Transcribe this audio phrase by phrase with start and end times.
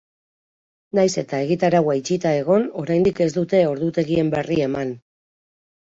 [0.99, 4.99] Nahiz eta egitaraua itxita egon, oraindik ez dute ordutegien berri eman.